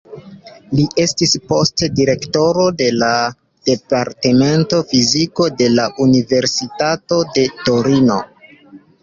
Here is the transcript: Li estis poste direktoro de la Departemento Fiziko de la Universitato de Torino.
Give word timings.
Li 0.77 0.83
estis 1.01 1.33
poste 1.51 1.89
direktoro 1.99 2.65
de 2.79 2.87
la 3.01 3.09
Departemento 3.71 4.81
Fiziko 4.95 5.47
de 5.61 5.69
la 5.75 5.87
Universitato 6.09 7.21
de 7.39 7.47
Torino. 7.63 8.19